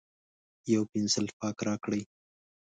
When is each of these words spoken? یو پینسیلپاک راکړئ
یو 0.73 0.81
پینسیلپاک 0.91 1.57
راکړئ 1.67 2.01